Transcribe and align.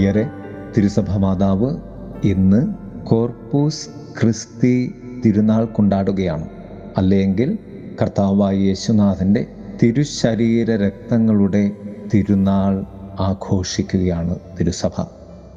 പ്രിയരെ 0.00 0.26
തിരുസഭ 0.76 1.16
മാതാവ് 1.16 1.76
ഇന്ന് 2.24 2.74
കോർപ്പൂസ് 3.04 3.88
ക്രിസ്തി 4.20 4.94
തിരുനാൾ 5.24 5.64
കൊണ്ടാടുകയാണ്. 5.64 6.48
അല്ലെങ്കിൽ 6.96 7.58
കർത്താവായ 8.02 8.56
യേശുനാഥന്റെ 8.56 9.46
തിരുശരീര 9.82 10.76
രക്തങ്ങളുടെ 10.76 11.70
തിരുനാൾ 12.14 12.84
ആഘോഷിക്കുകയാണ് 13.20 14.38
തിരുസഭ. 14.60 15.04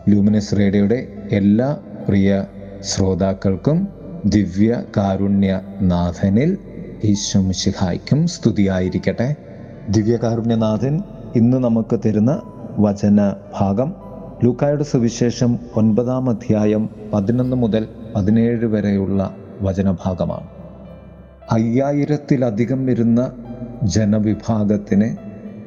ലൂമിനസ് 0.09 0.57
റേഡിയോയുടെ 0.57 1.07
എല്ലാ 1.31 1.77
പ്രിയ 2.07 2.45
ശ്രോതാക്കൾക്കും 2.81 3.87
ദിവ്യ 4.25 4.83
കാരുണ്യനാഥനിൽ 4.97 6.57
ഈശ്വമിശിഹായ്ക്കും 7.03 8.27
സ്തുതിയായിരിക്കട്ടെ. 8.27 9.35
ദിവ്യകാരുണ്യനാഥൻ 9.89 11.01
ഇന്ന് 11.35 11.57
നമുക്ക് 11.57 11.99
തരുന്ന 12.05 12.41
വചന 12.79 13.33
ഭാഗം 13.59 14.12
ലൂക്കായുടെ 14.43 14.83
സുവിശേഷം 14.83 15.59
ഒൻപതാം 15.75 16.29
അധ്യായം 16.29 16.89
പതിനൊന്ന് 17.13 17.55
മുതൽ 17.55 17.87
പതിനേഴ് 18.15 18.65
വരെയുള്ള 18.65 19.35
വചനഭാഗമാണ്. 19.61 20.47
അയ്യായിരത്തിലധികം 21.51 22.85
വരുന്ന 22.85 23.31
ജനവിഭാഗത്തിന് 23.83 25.15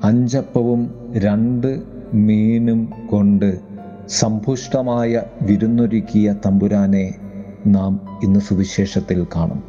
അഞ്ചപ്പവും 0.07 0.95
രണ്ട് 1.15 1.83
മീനും 2.15 2.93
കൊണ്ട് 3.11 3.61
സമ്പുഷ്ടമായ 4.09 5.23
വിരുന്നൊരുക്കിയ 5.43 6.34
തമ്പുരാനെ 6.47 7.15
നാം 7.67 8.20
ഇന്ന് 8.23 8.41
സുവിശേഷത്തിൽ 8.41 9.27
കാണും. 9.37 9.62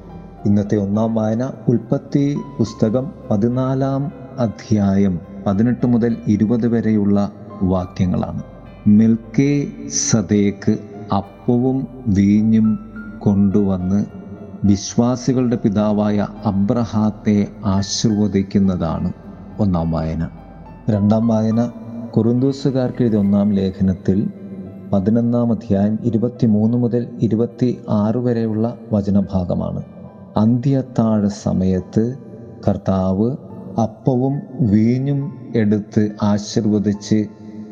ഇന്നത്തെ 0.45 0.75
ഒന്നാം 0.75 1.15
വായന 1.15 1.51
ഉൽപ്പത്തി 1.67 2.37
പുസ്തകം 2.57 3.11
പതിനാലാം 3.31 4.11
അധ്യായം 4.37 5.19
പതിനെട്ട് 5.47 5.85
മുതൽ 5.85 6.17
ഇരുപത് 6.27 6.67
വരെയുള്ള 6.67 7.31
വാക്യങ്ങളാണ്. 7.61 8.43
മിൽക്കേ 8.87 9.67
സദേക്ക് 10.11 10.77
അപ്പവും 11.15 11.87
വീഞ്ഞും 12.07 12.79
കൊണ്ടുവന്ന് 13.19 14.05
വിശ്വാസികളുടെ 14.63 15.55
പിതാവായ 15.55 16.27
അബ്രഹാത്തെ 16.45 17.47
ആശീർവദിക്കുന്നതാണ് 17.65 19.11
ഒന്നാം 19.59 19.91
വായന. 19.91 20.29
രണ്ടാം 20.89 21.27
വായന 21.27 21.71
കുറുന്തൂസുകാർക്ക് 22.17 23.01
എഴുതിയ 23.01 23.19
ഒന്നാം 23.19 23.53
ലേഖനത്തിൽ 23.53 24.29
പതിനൊന്നാം 24.93 25.51
അധ്യായം 25.51 25.99
ഇരുപത്തിമൂന്ന് 26.03 26.77
മുതൽ 26.77 27.07
ഇരുപത്തി 27.21 27.77
ആറ് 27.89 28.17
വരെയുള്ള 28.17 28.77
വചനഭാഗമാണ്. 28.93 29.83
അന്ത്യത്താഴ 30.37 31.27
സമയത്ത് 31.27 32.15
കർത്താവ് 32.67 33.35
അപ്പവും 33.81 34.39
വീഞ്ഞും 34.61 35.33
എടുത്ത് 35.55 36.09
ആശീർവദിച്ച് 36.23 37.25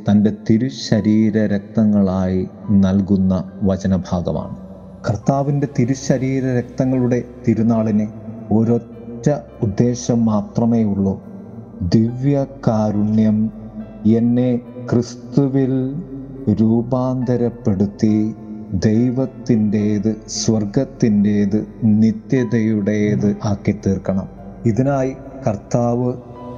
തന്റെ 0.09 0.33
തിരുശരീര 0.49 1.45
രക്തങ്ങളായി 1.45 2.47
നൽകുന്ന 2.69 3.43
വചനഭാഗമാണ്. 3.63 4.55
കർത്താവിന്റെ 5.09 5.67
തിരുശരീര 5.79 6.45
രക്തങ്ങളുടെ 6.45 7.23
തിരുനാളിന് 7.47 8.07
ഒരൊറ്റ 8.53 9.29
ഉദ്ദേശം 9.61 10.25
മാത്രമേ 10.25 10.83
ഉള്ളൂ. 10.83 11.21
ദിവ്യ 11.81 12.45
കാരുണ്യം 12.67 13.51
എന്നെ 14.05 14.59
ക്രിസ്തുവിൽ 14.93 15.93
രൂപാന്തരപ്പെടുത്തി 16.61 18.35
ദൈവത്തിന്റേത് 18.73 20.15
സ്വർഗത്തിന്റേത് 20.27 21.67
നിത്യതയുടേത് 21.83 23.35
ആക്കി 23.43 23.75
തീർക്കണം 23.85 24.27
ഇതിനായി 24.65 25.13
കർത്താവ് 25.47 26.13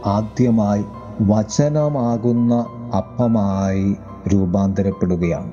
ആദ്യമായി 0.06 0.84
വചനമാകുന്ന 1.22 2.66
അപ്പമായി 2.94 3.96
രൂപാന്തരപ്പെടുകയാണ്. 4.34 5.52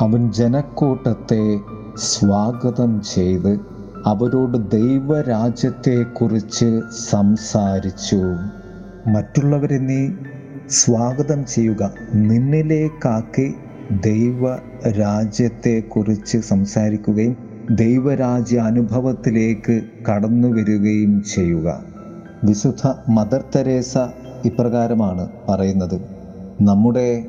അവൻ 0.00 0.32
ജനക്കൂട്ടത്തെ 0.32 1.58
സ്വാഗതം 1.96 3.02
ചെയ്ത് 3.14 3.58
അവരോട് 4.06 4.70
ദൈവരാജ്യത്തെക്കുറിച്ച് 4.70 6.80
സംസാരിച്ചു. 7.08 8.20
മറ്റുള്ളവരെ 9.10 9.78
നീ 9.78 10.08
സ്വാഗതം 10.70 11.46
ചെയ്യുക. 11.46 11.90
നിന്നിലേക്കാക്കി 12.14 13.54
ദൈവ 14.04 14.58
രാജ്യത്തെക്കുറിച്ച് 14.90 16.38
സംസാരിക്കുകയും 16.38 17.36
ദൈവരാജ്യ 17.70 18.58
അനുഭവത്തിലേക്ക് 18.58 19.82
കടന്നു 20.10 20.48
വരികയും 20.48 21.24
ചെയ്യുക. 21.34 21.80
വിശുദ്ധ 22.44 23.10
മദർ 23.10 23.44
തെരേസ 23.56 23.98
ഇപ്രകാരമാണ് 24.44 25.28
പറയുന്നത്. 25.48 26.15
നമ്മുടെ 26.60 27.26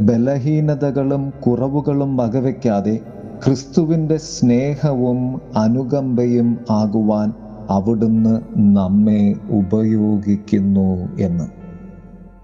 ബലഹീനതകളും 0.00 1.32
കുറവുകളും 1.46 2.16
വകവയ്ക്കാതെ 2.16 3.00
ക്രിസ്തുവിന്റെ 3.46 4.16
സ്നേഹവും 4.16 5.40
അനുകമ്പയും 5.56 6.58
ആകുവാൻ 6.70 7.32
അവിടുന്ന് 7.70 8.40
നമ്മെ 8.56 9.34
ഉപയോഗിക്കുന്നു 9.50 11.18
എന്ന്. 11.20 11.44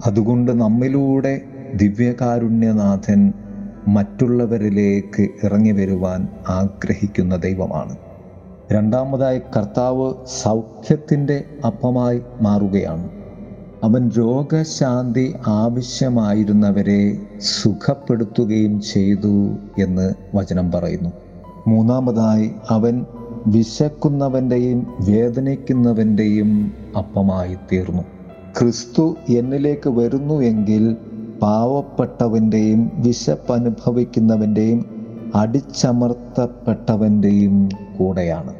അതുകൊണ്ട് 0.06 0.52
നമ്മിലൂടെ 0.60 1.40
ദിവ്യകാരുണ്യനാഥൻ 1.74 3.32
മറ്റുള്ളവരിലേക്ക് 3.88 5.28
ഇറങ്ങി 5.44 5.70
വരുവാൻ 5.70 6.28
ആഗ്രഹിക്കുന്ന 6.48 7.36
ദൈവമാണ്. 7.36 7.96
രണ്ടാമതായി 8.72 9.38
കർത്താവ് 9.38 10.14
സൗഖ്യത്തിന്റെ 10.42 11.44
അപ്പമായി 11.66 12.20
മാറുകയാണ്. 12.42 13.19
അവൻ 13.82 14.08
രോഗശാന്തി 14.08 15.34
ആവശ്യമായിരുന്നവരെ 15.46 17.18
സുഖപ്പെടുത്തുകയും 17.40 18.80
ചെയ്തു 18.80 19.50
എന്ന് 19.78 20.14
വചനം 20.34 20.72
പറയുന്നു. 20.72 21.10
മൂന്നാമതായി 21.66 22.50
അവൻ 22.70 23.04
വിശക്കുന്നവന്റെയും 23.46 24.86
വേദനിക്കുന്നവന്റെയും 25.08 26.74
അപ്പമായി 26.98 27.56
തീർന്നു 27.72 28.02
ക്രിസ്തു 28.60 29.16
എന്നിലേക്ക് 29.28 29.90
വരുന്നു 29.90 30.34
എങ്കിൽ 30.34 30.96
പാവപ്പെട്ടവന്റെയും 31.42 32.90
വിശപ്പനുഭവിക്കുന്നവന്റെയും 32.94 35.00
അടിച്ചമർത്തപ്പെട്ടവന്റെയും 35.34 37.68
കൂടെയാണ്. 37.98 38.54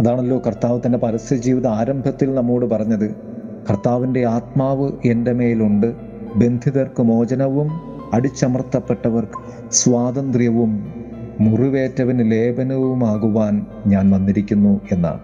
അതാണല്ലോ 0.00 0.42
കർത്താവ് 0.46 0.80
തന്റെ 0.86 0.98
പരസ്യ 0.98 1.36
ജീവിത 1.36 1.66
ആരംഭത്തിൽ 1.66 2.34
നമ്മോട് 2.34 2.66
പറഞ്ഞത്. 2.66 3.31
കർത്താവിന്റെ 3.70 4.26
ആത്മാവ് 4.26 4.92
എന്റെ 5.04 5.32
മേലുണ്ട്. 5.32 5.94
ബന്ധിതർക്ക് 6.36 7.02
മോചനവും 7.02 7.68
അടിച്ചമർത്തപ്പെട്ടവർക്ക് 8.14 9.72
സ്വാതന്ത്ര്യവും 9.72 10.86
മുറിവേറ്റവന് 11.40 12.30
ലേപനവുമാകുവാൻ 12.30 13.66
ഞാൻ 13.86 14.10
വന്നിരിക്കുന്നു 14.10 14.80
എന്നാണ്. 14.92 15.20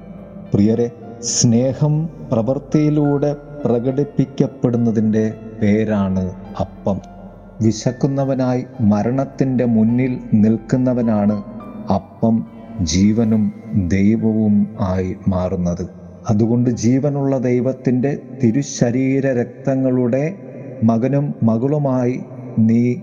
പ്രിയരെ 0.54 0.90
സ്നേഹം 1.20 2.08
പ്രവൃത്തിയിലൂടെ 2.32 3.36
പ്രകടിപ്പിക്കപ്പെടുന്നതിന്റെ 3.64 5.34
പേരാണ് 5.62 6.32
അപ്പം. 6.60 7.00
വിശക്കുന്നവനായി 7.60 8.64
മരണത്തിന്റെ 8.80 9.64
മുന്നിൽ 9.64 10.20
നിൽക്കുന്നവനാണ് 10.34 11.42
അപ്പം. 11.94 12.46
ജീവനും 12.80 13.52
ദൈവവും 13.88 14.66
ആയി 14.80 15.16
മാറുന്നത്. 15.28 15.97
അതുകൊണ്ട് 16.30 16.70
ജീവനുള്ള 16.70 17.38
ദൈവത്തിന്റെ 17.38 18.18
തിരുശരീര 18.44 19.32
രക്തങ്ങളുടെ 19.32 20.34
മകനും 20.84 21.34
മകളുമായി 21.42 22.20
നീ 22.58 22.94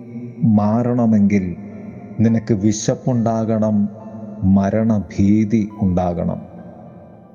മാറണമെങ്കിൽ 0.43 1.55
നിനക്ക് 2.19 2.53
വിശപ്പുണ്ടാകണം 2.53 3.89
മരണഭീതി 4.43 5.69
ഉണ്ടാകണം. 5.81 6.41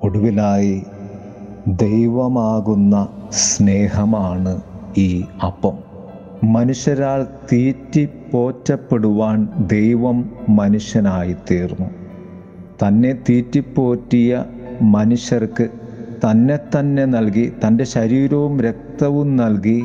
ഒടുവിലായി 0.03 0.83
ദൈവമാകുന്ന 1.67 3.07
സ്നേഹമാണ് 3.29 4.61
ഈ 4.97 5.23
അപ്പം. 5.45 5.77
മനുഷ്യരാൽ 6.43 7.27
തീറ്റി 7.53 8.09
പോറ്റപ്പെടുവാൻ 8.31 9.49
ദൈവം 9.67 10.31
മനുഷ്യനായി 10.49 11.35
തീർന്നു 11.51 11.89
തന്നെ 12.83 13.13
തീറ്റിപ്പോറ്റിയ 13.29 14.45
മനുഷ്യർക്ക് 14.81 15.69
തന്നെ 16.25 16.59
തന്നെ 16.75 17.05
നൽകി 17.05 17.53
തന്റെ 17.67 17.83
ശരീരവും 17.83 18.61
രക്തവും 18.61 19.35
നൽകി 19.35 19.83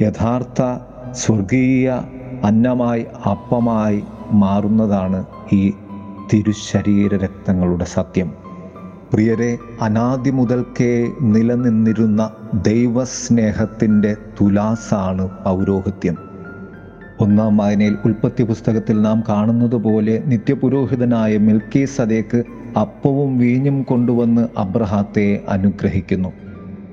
യഥാർത്ഥ 0.00 0.62
സ്വർഗീയ 1.12 1.90
അന്നമായി 2.44 3.06
അപ്പമായി 3.30 4.02
മാറുന്നതാണ് 4.32 5.24
ഈ 5.52 5.72
തിരുശരീര 6.32 7.16
രക്തങ്ങളുടെ 7.16 7.84
സത്യം. 7.84 8.32
പ്രിയരെ 9.12 9.58
അനാദി 9.80 10.30
മുതൽക്കേ 10.30 11.08
നിലനിന്നിരുന്ന 11.20 12.30
ദൈവസ്നേഹത്തിന്റെ 12.54 14.16
തുലാസാണ് 14.40 15.30
പൗരോഹിത്യം. 15.44 16.16
ഒന്നാം 17.20 17.56
വായനയിൽ 17.56 17.96
ഉൽപ്പത്തി 18.04 18.42
പുസ്തകത്തിൽ 18.42 19.02
നാം 19.02 19.22
കാണുന്നത് 19.28 19.76
പോലെ 19.76 20.22
നിത്യപുരോഹിതനായ 20.26 21.38
മിൽക്കി 21.38 21.84
സദേക്ക് 21.84 22.42
അപ്പവും 22.80 23.38
വീഞ്ഞും 23.38 23.82
കൊണ്ടുവന്ന് 23.82 24.48
അബ്രഹാത്തെ 24.58 25.40
അനുഗ്രഹിക്കുന്നു. 25.48 26.32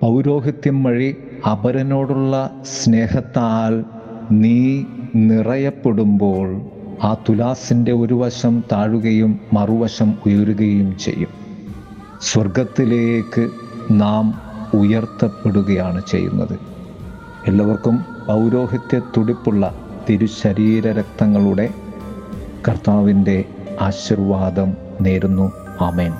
പൗരോഹിത്യം 0.02 0.84
വഴി 0.84 1.16
അപരനോടുള്ള 1.52 2.62
സ്നേഹത്താൽ 2.66 3.84
നീ 4.32 4.84
നിറയപ്പെടുമ്പോൾ 5.16 6.62
ആ 7.04 7.14
തുലാസിന്റെ 7.14 7.92
ഒരു 7.92 8.14
വശം 8.14 8.64
താഴുകയും 8.72 9.40
മറുവശം 9.54 10.14
ഉയരുകയും 10.26 10.98
ചെയ്യും. 10.98 11.30
സ്വർഗത്തിലേക്ക് 12.22 13.50
നാം 13.92 14.42
ഉയർത്തപ്പെടുകയാണ് 14.74 16.02
ചെയ്യുന്നത്. 16.12 16.60
എല്ലാവർക്കും 17.48 18.00
പൗരോഹിത്യ 18.28 19.02
തുടിപ്പുള്ള 19.18 19.76
തിരുശരീര 20.10 20.92
രക്തങ്ങളുടെ 20.92 21.70
കർത്താവിന്റെ 22.68 23.44
ആശീർവാദം 23.82 24.74
നേരുന്നു. 25.02 25.52
ആമേൻ. 25.82 26.14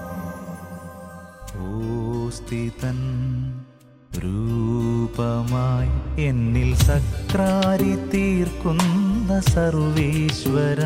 രൂപമായി 4.18 6.22
എന്നിൽ 6.22 6.76
സക്രാരി 6.76 8.10
തീർക്കുന്ന 8.10 9.40
സർവേശ്വര. 9.40 10.80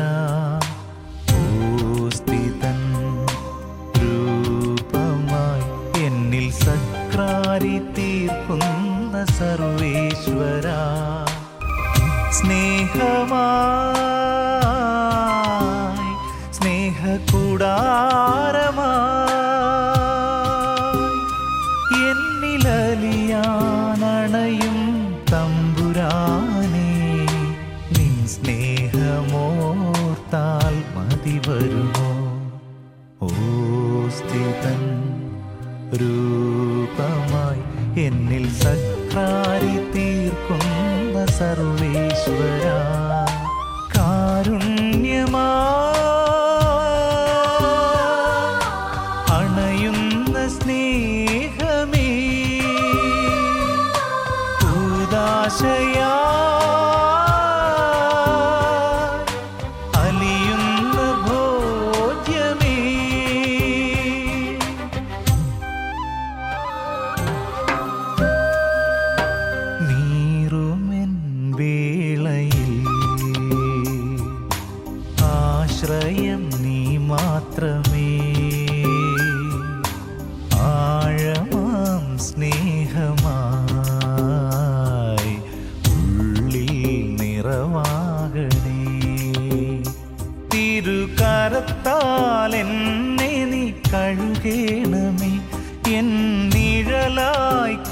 സർവേശ്വര. 41.38 42.66
കാരുണ്യമാ 43.96 45.63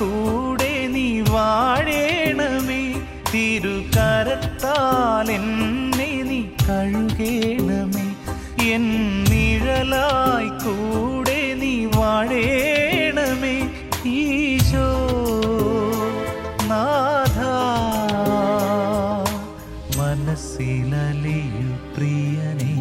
കൂടെ 0.02 0.86
നീ 0.86 1.20
വാഴേണമേ. 1.20 2.94
തിരുകരത്താൽ 3.34 5.30
എന്നെ 5.32 6.22
നീ 6.22 6.40
കഴുകേണമേ. 6.42 8.06
എൻ 8.72 8.84
നിഴലായി 9.24 10.48
കൂടെ 10.48 11.54
നീ 11.54 11.86
വാഴേണമേ. 11.86 13.56
ഈശോ 14.06 14.88
നാഥ 16.62 17.38
മനസ്സിലലിയു 19.98 21.94
പ്രിയനേ. 21.96 22.71